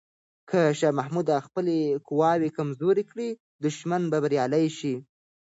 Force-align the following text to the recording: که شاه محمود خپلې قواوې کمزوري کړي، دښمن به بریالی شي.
که 0.49 0.59
شاه 0.79 0.97
محمود 0.99 1.27
خپلې 1.45 1.77
قواوې 2.07 2.49
کمزوري 2.57 3.03
کړي، 3.11 3.29
دښمن 3.63 4.01
به 4.11 4.17
بریالی 4.23 4.67
شي. 4.77 4.95